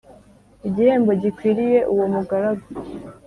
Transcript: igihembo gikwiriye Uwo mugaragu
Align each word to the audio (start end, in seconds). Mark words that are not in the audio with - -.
igihembo 0.67 1.11
gikwiriye 1.21 1.79
Uwo 1.93 2.05
mugaragu 2.13 2.67